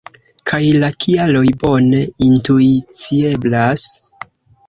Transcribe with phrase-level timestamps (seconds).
[0.51, 3.85] Kaj la kialoj bone intuicieblas.